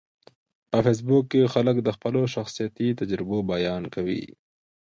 په 0.71 0.77
فېسبوک 0.85 1.23
کې 1.31 1.51
خلک 1.53 1.75
د 1.81 1.89
خپلو 1.95 2.21
شخصیتي 2.35 2.87
تجربو 2.99 3.37
بیان 3.51 3.83
کوي 3.93 4.23